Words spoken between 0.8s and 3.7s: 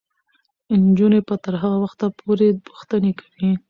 نجونې به تر هغه وخته پورې پوښتنې کوي.